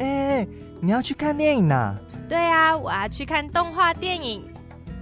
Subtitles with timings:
[0.00, 0.46] 哎，
[0.80, 1.96] 你要去看电影呐？
[2.28, 4.42] 对啊，我要去看动画电影。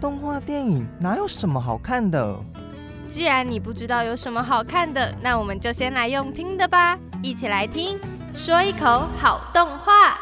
[0.00, 2.38] 动画电影哪有什么好看的？
[3.08, 6.98] 既然你不知道有什么好看的，那我们就先来用听的吧。
[7.22, 7.98] 一起来听，
[8.34, 10.18] 说一口好动画。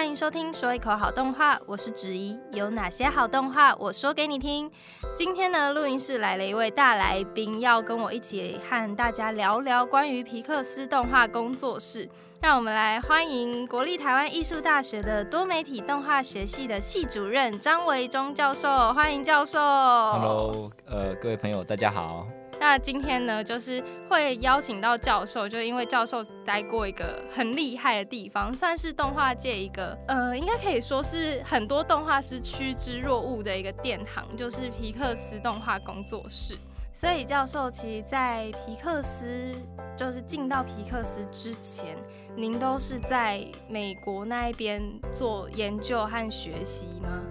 [0.00, 2.34] 欢迎收听《说一口好动画》，我是子怡。
[2.52, 4.70] 有哪些好动画，我说给你听。
[5.14, 12.08] 今天呢，录音室来了一位大来宾，要跟我一起和大家聊聊关于皮克斯动画工作室。
[12.40, 19.58] 让我们来欢迎国立台湾艺术大学的多媒体动画学系的系主任张维忠教授，欢迎教授。
[19.58, 22.26] Hello，呃，各位朋友，大家好。
[22.60, 36.54] 那今天呢，就是会邀请到教授，就因为教授待过一个很厉害的地方，算是动画界一个呃，应该可以说是很多动画师趋之若鹜的一个殿堂，就是皮克斯动画工作室。
[36.92, 39.54] 所以教授其实，在皮克斯
[39.96, 41.96] 就是进到皮克斯之前，
[42.36, 44.82] 您都是在美国那一边
[45.16, 47.22] 做研究和学习吗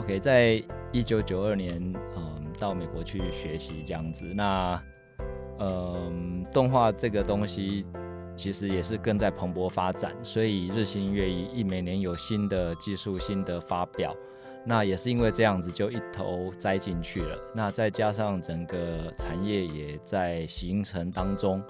[0.00, 1.80] ？OK，在一九九二年，
[2.58, 4.82] 到美国去学习这样子，那，
[5.58, 7.86] 嗯，动画这个东西
[8.36, 14.14] 其实也是更在蓬勃发展，所以日新月异，一每年有新的技术、新的发表，
[14.64, 17.38] 那也是因为这样子就一头栽进去了。
[17.54, 21.62] 那再加上整个产业也在形成当中，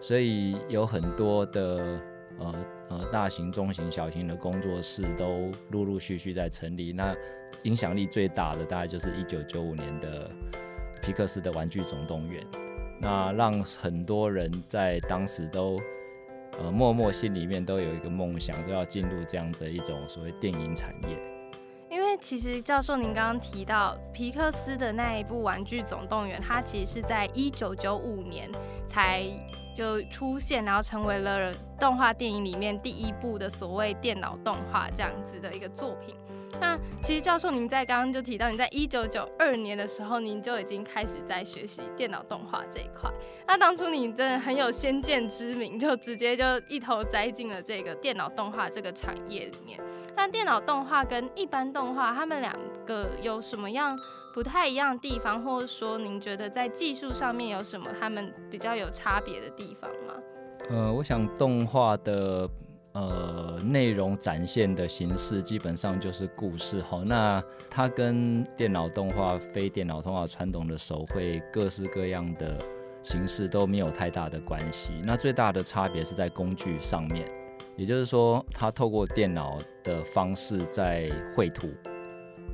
[0.00, 2.00] 所以有很多的
[2.38, 2.54] 呃
[2.90, 6.92] 呃大型、中型、小型的工作室都陆陆续续在成立。
[6.92, 7.16] 那
[7.62, 10.30] 影响力最大的大概就是一九九五年的
[11.02, 12.42] 皮克斯的《玩具总动员》，
[13.00, 15.76] 那让很多人在当时都
[16.58, 21.16] 呃默默心里面都有一个梦想，都要进入这样的一种所谓电影产业。
[21.90, 28.48] 因为其实教授您刚刚提到皮克斯的那一部《玩具总动员》，它其实是在一九九五年
[28.86, 29.24] 才
[29.74, 36.14] 就出现，然后成为了动画电影里面第一部的所谓电脑动画这样子的一个作品。
[36.60, 43.10] 那其实教授，您在刚刚就提到，你在一九九二年的时候，您就已经开始在学习电脑动画这一块。
[43.46, 49.80] 那当初你真的很有先见之明，就直接就一头栽进了这个电脑动画这个产业里面。
[50.14, 52.54] 那电脑动画跟一般动画，他们两
[52.84, 53.96] 个有什么样
[54.34, 60.14] 不太一样的地方，或者说您觉得在技术上面有什么他们比较有差别的地方吗？
[60.68, 62.48] 呃，我想动画的。
[62.92, 67.00] 呃，内容展现的形式基本上就是故事哈。
[67.06, 72.58] 那它跟电脑动画、非电脑动画传统的手绘各式各样的
[73.00, 74.94] 形式都没有太大的关系。
[75.04, 77.30] 那最大的差别是在工具上面，
[77.76, 81.68] 也就是说，它透过电脑的方式在绘图。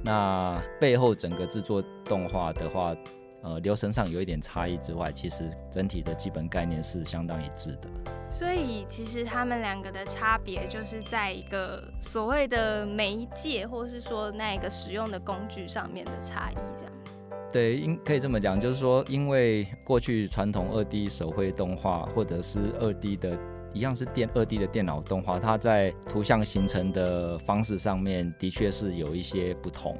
[0.06, 2.96] 那背后整个制作动画的话。
[3.42, 7.88] 呃，流程上有一点差异之外，其实整体的基本概念是相当一致的。
[8.28, 17.12] 所以，其实他们两个的差别就是在一个所谓的媒介，或是说那个使用的工具上面的差异，这样子。
[17.52, 23.38] 对，应可以这么讲，就是说，因为过去传统二 D 手绘动画，或者是二 D 的
[23.72, 29.98] 一样是电二 D 的电脑动画，它在图像形成的方式上面的确是有一些不同。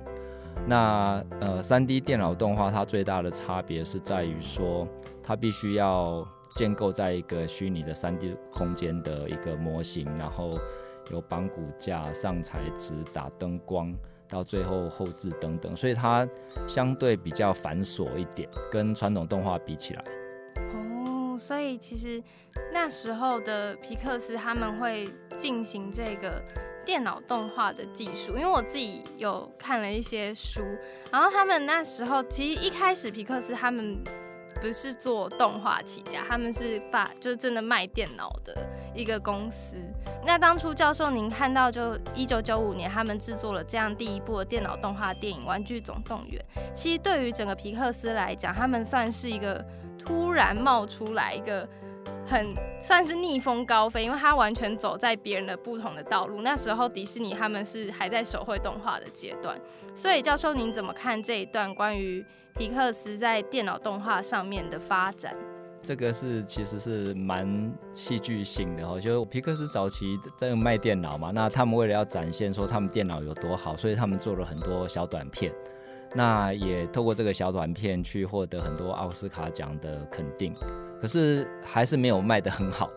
[0.67, 4.89] 那呃，三 D 电脑动画它最大的差别是在于说，
[5.23, 10.59] 它必须要建构在一个虚拟的三 D 空间的一个模型，然后
[11.11, 13.95] 有绑骨架、上材质、打灯光，
[14.27, 16.27] 到最后后置等等，所以它
[16.67, 20.03] 相对比较繁琐一点，跟传统动画比起来。
[21.39, 22.23] 所以其实
[22.73, 26.43] 那时候的皮克斯他们会进行这个。
[26.87, 30.61] 电脑动画的技术，因为我自己有看了一些书，
[31.11, 34.01] 然后他们那时候其实一开始皮克斯他们
[34.61, 38.65] 不是做动画起家，他们是发就是真的卖电脑的
[38.95, 39.79] 一个公司。
[40.25, 46.41] 那当初教授您看到就一九九五年他们制作了这样第一部的电脑动画电影《玩具总动员》，
[46.73, 49.65] 其实对于整个皮克斯来讲，他们算是一个
[50.07, 51.69] 突然冒出来一个。
[52.29, 56.41] 很算是逆风高飞，因为他完全走在别人的不同的道路。
[56.43, 59.57] 那时候迪士尼他们是还在手绘动画的阶段，
[59.95, 62.25] 所以教授您怎么看这一段关于
[62.57, 65.37] 皮克斯在电脑动画上面的发展？
[65.81, 75.53] 这个是其实是蛮戏剧性的哦，就是皮克斯早期在卖电脑嘛，那他们为了要展现说他们电脑有多好，所以他们做了很多小短片。
[76.17, 80.55] 那也透过这个小短片去获得很多奥斯卡奖的肯定，
[80.99, 82.89] 可是还是没有卖得很好，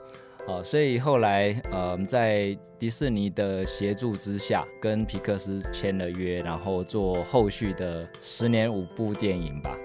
[0.47, 9.75] 哦，所以后来呃在迪士尼的协助之下，跟皮克斯签了约，然后做后续的十年五部电影吧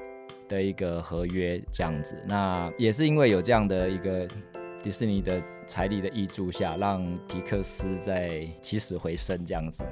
[0.48, 2.16] 的一个合约这样子。
[2.28, 4.28] 那也是因为有这样的一个
[4.84, 9.82] 迪士尼的财力的挹注下，让皮克斯在起死回生这样子。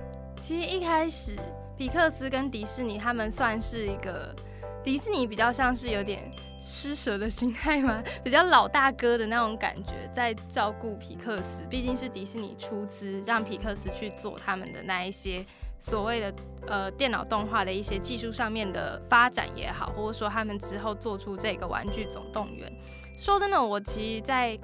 [0.42, 1.34] 其实一开始，
[1.78, 4.36] 皮克斯跟迪士尼他们算是一个，
[4.84, 6.30] 迪士尼比较像是有点
[6.60, 11.60] 施舍的心态嘛， 比较老大哥的那种感觉，在照顾皮克斯。
[11.70, 15.42] 毕竟是迪士尼出资让皮克斯去做他们的那一些
[15.78, 16.34] 所谓的
[16.66, 22.68] 呃电脑动画的一些技术上面的发展也好，或者说他们之后做出这个《玩具总动员》。
[23.14, 24.58] 说真的，我其实，在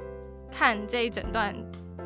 [0.51, 1.55] 看这一整段，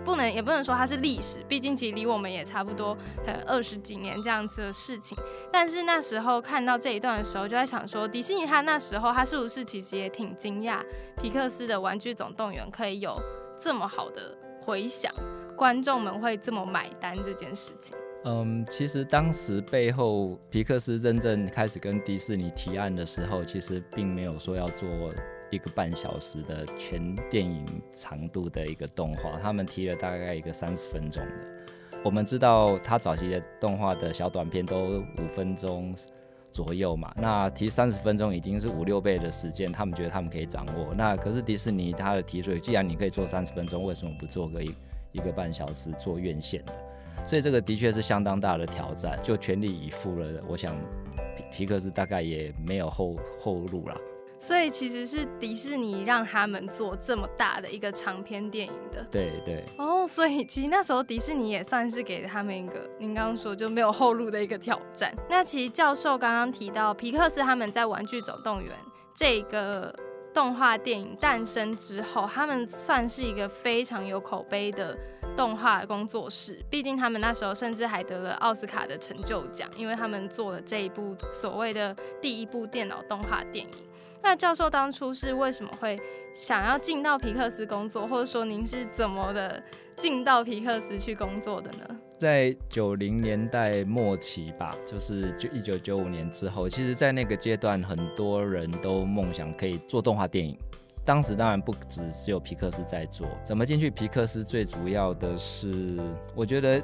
[0.05, 2.97] 不能也不能说它是历史，毕竟其实离我们也差不多，
[3.27, 5.17] 呃，二十几年这样子的事情。
[5.53, 10.81] 但是那时候看到这一段的时候，就在想说，迪士尼他那时候他是不是其实也挺惊讶，
[11.17, 13.17] 皮克斯的《玩具总动员》可以有
[13.59, 15.13] 这么好的回响，
[15.57, 17.97] 观众们会这么买单这件事情。
[18.25, 24.89] 嗯，其实当时背后皮克斯真正开始跟迪士尼提案的时候，其实并没有说要做。
[25.53, 31.31] 一个半小时的全电影长度的一个动画，他们提了大概一个三十分钟的。
[32.03, 35.95] 我们知道他早期的动画的小短片都五分钟
[36.51, 40.95] 左右嘛，那提三十分钟已经是五六倍的时间，他们觉得他们可以掌握。
[40.97, 44.75] 那可是迪士尼他的提出，既然你可以做三十分钟，为什么不做个一
[45.13, 46.73] 一个半小时做院线的？
[47.27, 50.43] 所以这个的确是相当大的挑战，就全力以赴了。
[50.49, 50.75] 我想
[51.37, 53.97] 皮皮克斯大概也没有后后路了。
[54.43, 59.65] 所以其实是迪士尼让他们做这么大的一个长篇电影的，对对。
[59.79, 65.15] 哦，所以其实那时候迪士尼也算是给他们一个，您刚刚说就没有后路的一个挑战。
[65.31, 68.73] 那其实教授刚刚提到皮克斯他们在《玩具总动员》
[69.15, 69.95] 这个
[70.35, 74.99] 动画电影诞生之后，他们算是一个非常有口碑的
[75.37, 76.61] 动画工作室。
[76.69, 83.73] 毕竟他们那时候甚至还得了奥斯卡的成就奖，因为他们做了这一部所谓的第一部电脑动画电影。
[84.23, 85.97] 那教授当初是为什么会
[86.33, 89.61] 想要进到皮克斯工作，或者说您是怎么的
[89.97, 91.97] 进到皮克斯去工作的呢？
[92.17, 100.57] 在九零年代末期吧，就是就一九九五年之后，其实，在那个阶段，很多人都梦想可以做动画电影。
[101.05, 104.45] 当时当然不只只有皮克斯在做，怎么进去皮克斯？
[104.45, 105.99] 最主要的是，
[106.33, 106.81] 我觉得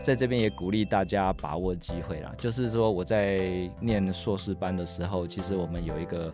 [0.00, 2.32] 在这边也鼓励大家把握机会啦。
[2.38, 6.32] 就是说，我在念硕士班的时候，其实我们有一个。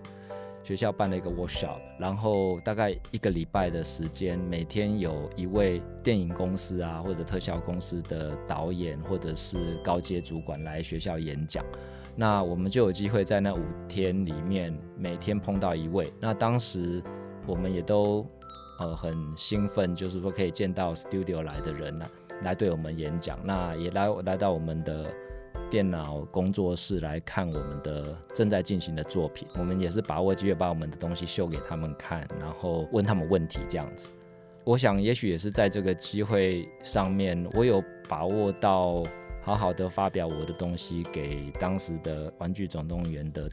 [0.64, 11.62] 学校办了一个 workshop，然后大概一个礼拜的时间，每天有一位电影公司啊或者特效公司的导演或者是高阶主管来学校演讲，
[12.16, 16.10] 那我们就有机会在那五天里面每天碰到一位。
[16.18, 17.02] 那当时
[17.46, 18.26] 我们也都
[18.80, 22.06] 呃很兴奋，就是说可以见到 studio 来的人呢，
[22.42, 25.14] 来对我们演讲，那也来来到我们的。
[25.74, 34.12] 电脑工作室来看我们的正在进行的作品，我们也是把握机会把我们的东西秀给他们看，然后问他们问题这样子。
[34.62, 39.02] 我想也许也是在这个机会上面，我有把握到
[39.42, 43.50] 好好的发表我的东西给当时的《玩具总动员》的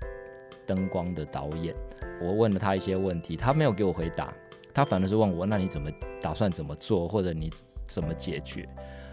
[0.67, 1.73] 灯光的导演。
[2.21, 4.31] 我问了他一些问题，他没有给我回答，
[4.71, 5.89] 他反而是问我：那你怎么
[6.21, 7.51] 打算怎么做，或者你
[7.87, 8.69] 怎么解决？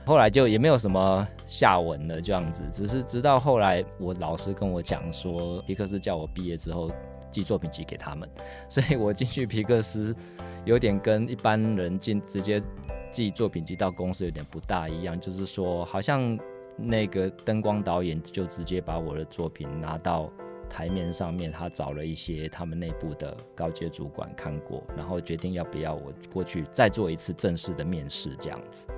[0.09, 2.63] 后来就也没有什么下文了，这样子。
[2.73, 6.91] 只是直到后来，我老师跟我讲说，皮克斯叫我毕业之后
[7.31, 8.27] 寄作品集给他们，
[8.71, 10.17] 所以我进去皮克斯
[10.65, 12.59] 有点跟一般人进直接
[13.13, 16.38] 寄作品集到公司有点不大一样，就是说好像
[16.75, 20.33] 那个灯光导演就直接把我的作品拿到
[20.71, 28.88] 台面上面，他找了一些他们内部的高阶主管看过，然后决定要不要我过去再做一次正式的面试，这样子。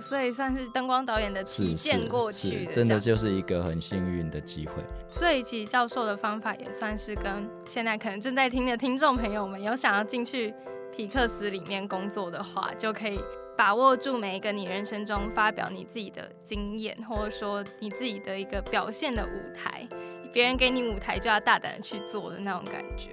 [0.00, 4.82] 所以算是灯光导演的体荐过去的，真的就是一个很幸运的机会。
[5.08, 10.54] 所以其实教授的方法也算是跟现在可能正在听的听众朋友们有想要进去
[10.96, 13.20] 皮克斯里面工作的话，就可以
[13.56, 19.86] 把握住每一个你人生中发表你自己的经验，或者说你自己的一个表现的舞台，
[20.32, 23.10] 别人给你舞台就要大胆的去做的那种感觉。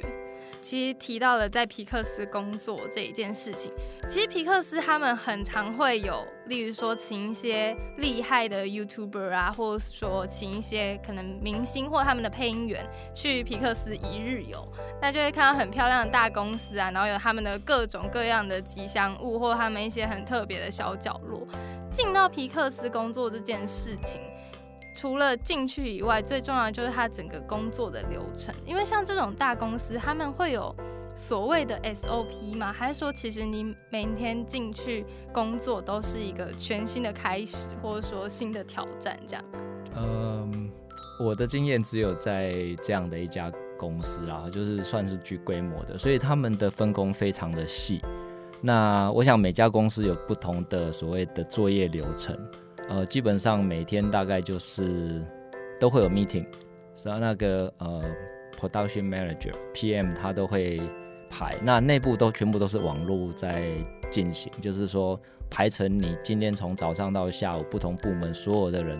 [0.62, 3.72] 其实提到了在皮克斯工作这一件事情，
[4.08, 14.68] 其实皮克斯他们很常会有，例如说请一些厉害的 YouTuber 啊，或者说请一些可能明星或他们的配音员去皮克斯一日游，
[15.02, 21.48] 那就会看到很漂亮的大公司啊，然后有他们的各种各样的吉祥物，或他们一些很特别的小角落。
[21.92, 24.20] 进到皮克斯工作这件事情。
[25.00, 28.54] 除了进去以外，最重要的就是他整个工作的流程。
[28.66, 30.76] 因为像这种大公司，他们会有
[31.14, 32.74] 所谓的 SOP 吗？
[32.74, 39.16] 还是说，其实你每天进去工作都是一个全新的开始，或者说新的挑战？
[39.28, 39.46] 这样？
[39.96, 40.72] 嗯，
[41.24, 48.02] 我的经验只有在这样的一家公司，然后就是算是具规模的，所以他们的分工非常的细。
[48.62, 52.36] 那我想每家公司有不同的所谓的作业流程，
[52.90, 55.22] 呃，基本上每天大概就是
[55.80, 56.46] 都会有 meeting，
[57.04, 58.02] 然后那个呃
[58.60, 60.82] production manager PM 他都会
[61.30, 63.72] 排，那内部都全部都是网络在
[64.10, 69.00] 进行，就是说排成你今天从早上到下午不同部门所有的人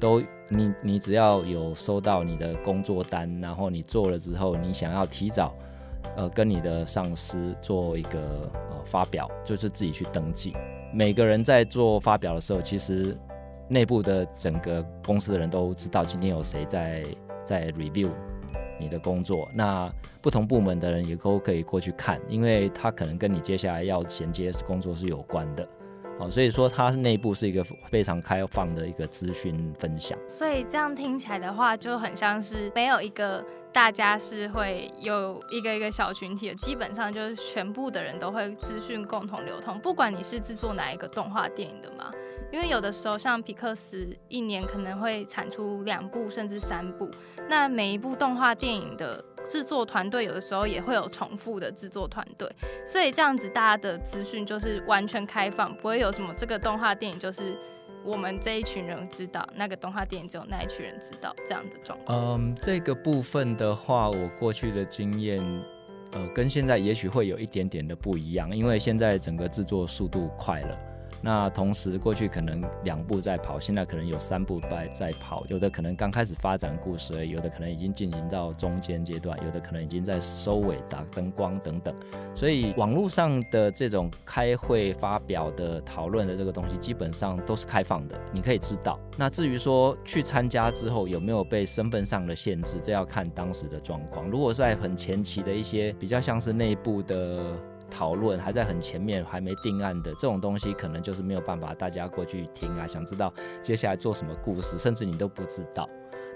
[0.00, 5.54] 都你你只要有收到你的工作单，然后你做了之后，你想要提早
[6.16, 10.52] 呃跟你的上司做一个呃发表，就是自己去登记。
[10.92, 13.16] 每个人在做发表的时候，其实
[13.68, 17.04] 内部的整个公司的人都知道今天有谁在
[17.44, 18.10] 在 review
[18.80, 19.48] 你的工作。
[19.54, 25.68] 那不同部门的人也都可以过去看，因为他可能跟你接下来要衔接工作是有关的。
[26.18, 30.18] 好，所以说它内部是一个非常开放的一个资讯分享。
[30.26, 42.10] 所以这样听起来的话，就很像是没有一个大家是会有一个一个小群体的，基本上就是全部的人都会资讯共同流通，不管你是制作哪一个动画电影的嘛。
[42.50, 47.08] 因为有的时候像皮克斯一年可能会产出两部甚至三部，
[47.48, 52.50] 那每一部动画电影的制作团队有的时候也会有重复的制作团队，
[52.86, 57.56] 所以这样子大家的资讯就是完全开放，不会有什么这个动画电影就是
[58.02, 62.40] 我们这一群人知道，那个动画电影只有那一群人知道这样的状况。
[62.40, 65.42] 嗯，这个部分的话，我过去的经验，
[66.12, 70.78] 呃，跟现在也许会有一点点的不一样，因为现在整个制作速度快了。
[71.20, 81.94] 那同时，过去可能两部在跑，现在可能有三部在在跑，有的可能刚开始发展故事，有的可能已经进行到中间阶段，有的可能已经在收尾打灯光等等。
[82.34, 88.98] 所以网络上的这种开会发表的讨论的这个东西，基本上都是开放的，你可以知道。
[89.16, 94.28] 那至于说去参加之后有没有被身份上的限制，这要看当时的状况。
[94.30, 97.42] 如果在很前期的一些比较像是内部的。
[97.90, 105.88] 讨论还在很前面，还没定案的这种东西，可能就是没有办法大家过去听啊，想知道接下来做什么故事，甚至你都不知道。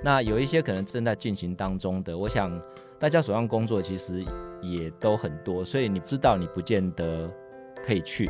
[0.03, 2.61] 那有一些可能正在进行当中的，我想
[2.99, 4.25] 大家手上工作其实
[4.61, 7.31] 也都很多，所以你知道你不见得
[7.85, 8.29] 可以去，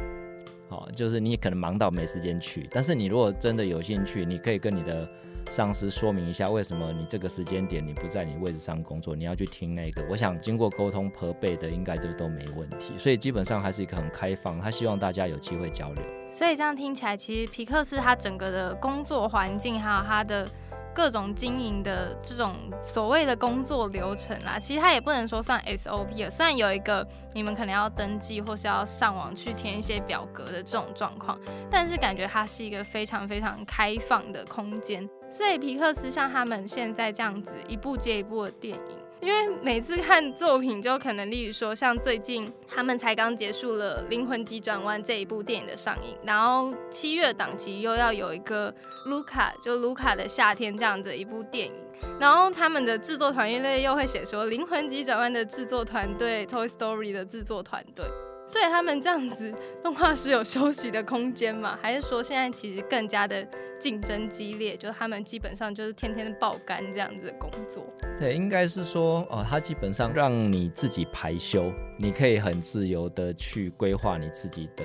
[0.69, 2.69] 好，就是你可能忙到没时间去。
[2.71, 5.09] 但是你如果真的有兴趣，你可以跟你的。
[5.53, 10.03] 上司说明一下，为什么你这个时间点你不在你位置上工作，你要去听那个？
[10.09, 12.97] 我想经过沟通核备的，应该就都没问题。
[12.97, 16.03] 所以基本上还是一个很开放，他希望大家有机会交流。
[16.31, 20.49] 所以这样听起来，其实皮克斯他整个的工作环境，还有他的。
[20.95, 26.29] 各种经营的这种所谓的工作流程啦，其实它也不能说算 SOP 了。
[26.29, 31.41] 虽然有一个你们可能要登记或是要上网去填一些表格的这种状况，
[31.71, 35.09] 但是感觉它是一个非常非常开放的空间。
[35.33, 38.99] 所以皮克斯像他们现在这样子一部接一部的电影。
[39.23, 48.75] 因为每次看作品，就可能例如说，像最近他们才刚结束了《灵魂急转弯》这一部电影的上映，然后七月档期又要有一个
[49.07, 51.75] 卢卡，就卢卡的夏天这样子一部电影，
[52.21, 58.05] 然后他们的制作团队又会写说《灵魂急转弯》的制作团队、Toy Story 的制作团队。
[58.45, 61.79] 所以他们这样子动画是有休息的空间吗？
[61.81, 63.47] 还是说现在其实更加的
[63.79, 64.77] 竞争激烈？
[64.77, 67.87] 就是他们基本上就是天天爆肝这样子的工作。
[68.19, 74.85] 对，应该是说哦，他基本上让你自己排休，你可以很自由的去规划你自己的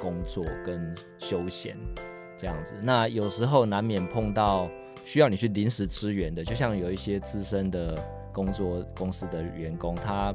[0.00, 1.76] 工作跟休闲
[2.38, 2.74] 这样子。
[2.82, 4.70] 那有时候难免碰到
[5.04, 7.98] 需要你去临时支援的，就像有一些资深的
[8.32, 10.32] 工作公司的员工，他。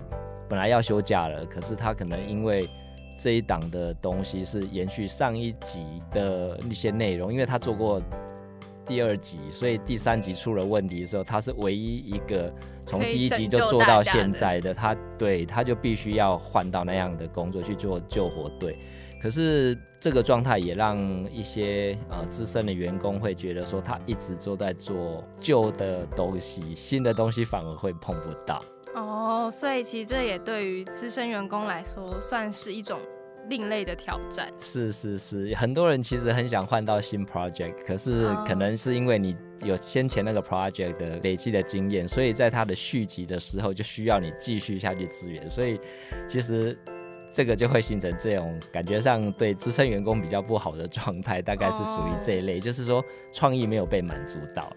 [0.52, 2.70] 本来要休假了，可是他可能因为
[3.18, 8.02] 这一档的东西是延续上一集的一些内容，因为他做过
[8.86, 12.54] 第二集，所以第三集出了问题的时候，他是唯一一个
[12.86, 18.78] 从第一集就做到现在的，他对他就必须要换到那样的工作去做救火队。
[19.24, 21.00] 可是这个状态也让
[21.32, 28.62] 一些呃资深的员工会觉得说，他一直都在做旧的东西，新的东西反而会碰不到。
[28.96, 33.00] 哦，所以其实这也对于资深员工来说算是一种
[33.50, 34.52] 另类的挑战。
[34.60, 45.80] 是是是，很多人其实很想换到新 project，可是可能是因为你有先前那个 project 的累积的经验，所以在它的续集的时候就需要你继续下去支援，所以
[46.28, 46.78] 其实
[47.34, 54.72] 这个就会形成这种感觉上对资深员工比较不好的状态，大概是属于这一类，就是说创意没有被满足到。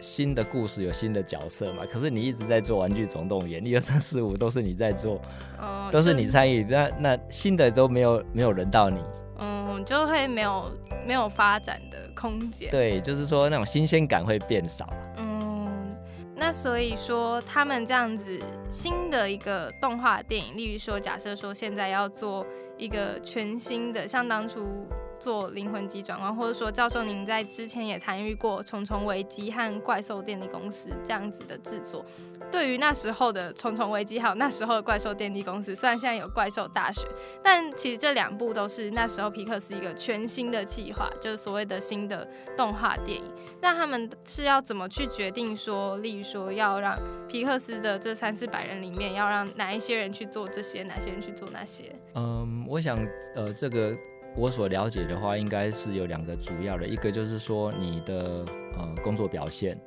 [0.00, 1.84] 新的故事有新的角色嘛？
[1.90, 5.20] 可是你一直在做《玩具总动员》，一二三四五都是你在做，
[5.58, 9.00] 哦都是你参与，那那新的都没有没有轮到你，
[9.38, 10.70] 嗯，就会没有
[11.06, 12.70] 没有发展的空间。
[12.70, 14.88] 对，就是说那种新鲜感会变少。
[15.16, 15.96] 嗯
[16.34, 18.40] 那所以说他们这样子
[18.70, 22.46] 新的一个动画电影，例如说假设说现在要做
[22.78, 24.86] 一个全新的，像当初。
[25.20, 32.04] 做灵魂机转弯，或者说教授您在之前也参与过《重重危机》和《怪兽电力公司》这样子的制作。
[32.50, 37.02] 对于那时候的《重重危机》还有那时候的《怪兽电力公司》，虽然现在有《怪兽大学》，
[37.44, 43.24] 但其实这两部都是那时候皮克斯一个全新的企划，就是所谓的新的动画电影。
[43.60, 46.98] 那他们是要怎么去决定说，例如说要让
[47.28, 51.84] 皮克斯的这三四百人里面，要让哪一些人去做这些，哪些人去做那些？
[52.14, 52.98] 嗯，我想，
[53.34, 53.94] 呃，这个。
[54.36, 58.44] 我所了解的话，应该是有两个主要的，一个就是说你的
[58.78, 59.78] 呃工作表现，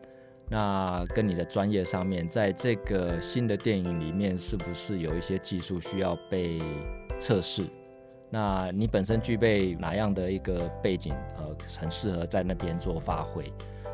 [0.49, 6.61] 那跟你的专业上面，在这个新的电影里面，是不是有一些技术需要被
[7.19, 7.63] 测试？
[8.29, 13.43] 那你本身具备哪样的一个背景，呃，很适合在那边做发挥？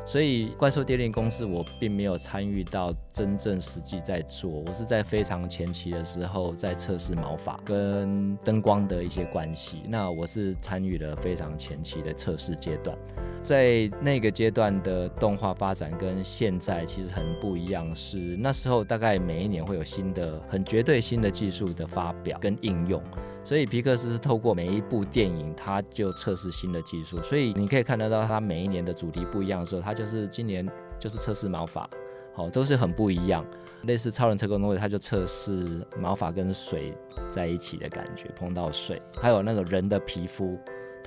[0.06, 9.82] 所以怪兽电力公司我并没有参与到真正实际在做，我是在非常前期的时候在测试毛发跟灯光的一些关系。
[9.86, 12.98] 那我是参与了非常前期的测试阶段，
[13.40, 23.02] 在那个阶段的动画发展跟现在其实很不一样，是那时候大概每一年会有新的很绝对新的技术的发表跟应用。
[23.42, 27.22] 所以皮克斯是透过每一部电影，它就测试新的技术。
[27.22, 30.68] 所以你可以看得到，它每一年的主题不一样的时候，它就是今年
[30.98, 31.88] 就是测试毛发，
[32.34, 33.44] 好，都是很不一样。
[33.84, 36.94] 类似超人特工队，它就测试毛发跟水
[37.30, 39.00] 在一起的感觉，碰到水。
[39.14, 40.58] 还有那个人的皮肤，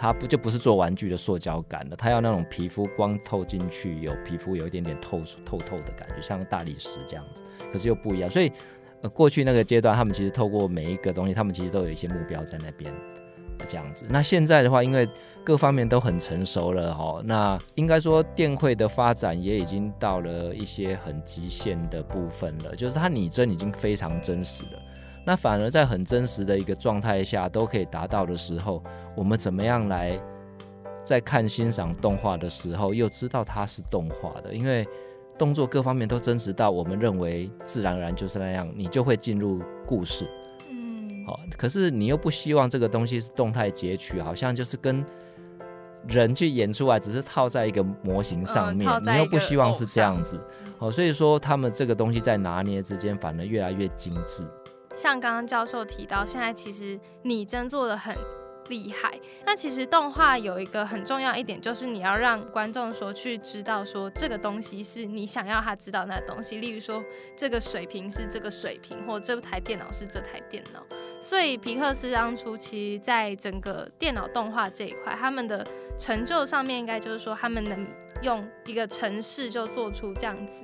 [0.04, 7.42] 它不就不是做玩具的塑胶感了，它要那种皮肤光透进去，有皮肤有一点点透透透的感觉，像大理石这样子，
[7.72, 8.30] 可是又不一样。
[8.30, 8.52] 所以。
[9.14, 12.90] 过去那个阶段，他们其实透过每一个东西，他们其实都有一些目标在那边，
[13.68, 14.06] 这样子。
[14.10, 15.06] 那现在的话，因为
[15.44, 24.80] 各方面都很成熟了哈，那应该说电绘的发展也已经到了一些很极限的部分了，就是它拟真已经非常真实了。
[25.26, 28.84] 那反而在很真实的一个状态下都可以达到的时候，
[29.16, 30.20] 我们怎么样来
[31.02, 34.54] 在看欣赏动画的时候，又知道它是动画的？
[34.54, 34.86] 因为
[35.38, 40.28] 动作各方面都真实到我们认为自然而然就是那样，你就会进入故事。
[40.70, 45.04] 嗯，好，可是你又不希望这个东西是动态截取，好像就是跟
[46.08, 50.40] 人去演出来，只是套在一个模型上面，你又不希望是这样子。
[50.80, 54.44] 哦，所以说他们这个东西在拿捏之间，反而越来越精致。
[54.94, 58.16] 像刚刚教授提到，现在其实拟真做的很。
[58.70, 59.20] 厉害。
[59.46, 66.60] 那其实动画有一个很重要一点，就是你要让观众说去知道说这个东西是你想要他知道那东西。
[66.60, 67.04] 例如说
[67.36, 70.82] 这个水平是这个水平，或这台电脑是这台电脑。
[71.20, 77.86] 所以皮克斯当初其实在整个电脑动画这一块，他们的成就上面应该就是说他们能
[78.22, 80.64] 用一个城市就做出这样子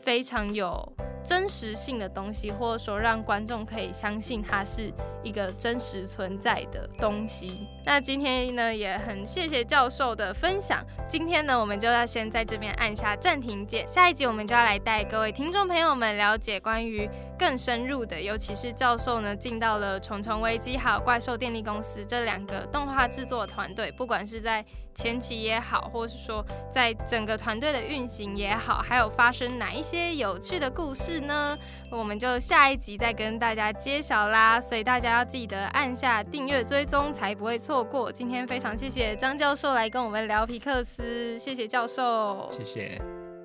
[0.00, 0.92] 非常有。
[1.26, 4.92] 真实性的东西，或者说让观众可以相信它是
[5.24, 7.66] 一个真实存在的东西。
[7.84, 10.84] 那今天呢，也很谢谢教授的分享。
[11.08, 13.86] 今天呢，我们就要先在这边按下暂停键。
[13.88, 31.56] 下一集我们就要来带各位听众朋友们了解关于更深入的，尤其是教授呢进到了《重重危机》还有《怪兽电力公司》这两个动画制作团队，不管是在前期也好，或是说在整个团队的运行也好，还有发生哪一些有趣的故事呢？
[31.90, 34.60] 我们就下一集再跟大家揭晓啦。
[34.60, 38.10] 所以大家要记得按下订阅追踪，才不会错过。
[38.10, 43.00] 今天非常谢谢张教授来跟我们聊皮克斯，谢谢教授，谢谢。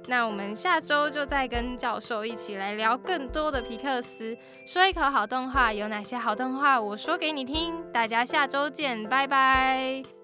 [0.07, 7.75] 那我们下周就再跟教授一起来聊更多的皮克斯，说一口好动画有哪些好动画，我说给你听。
[7.93, 10.20] 大家下周见，拜拜。